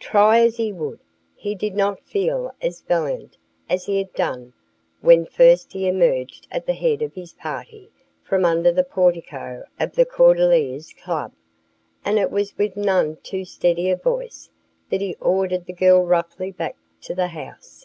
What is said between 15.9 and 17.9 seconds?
roughly back to the house.